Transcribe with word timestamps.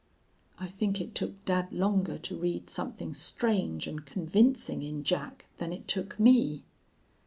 "I 0.59 0.65
think 0.67 0.99
it 0.99 1.13
took 1.13 1.45
dad 1.45 1.71
longer 1.71 2.17
to 2.17 2.35
read 2.35 2.71
something 2.71 3.13
strange 3.13 3.85
and 3.85 4.03
convincing 4.03 4.81
in 4.81 5.03
Jack 5.03 5.45
than 5.59 5.71
it 5.71 5.87
took 5.87 6.19
me. 6.19 6.63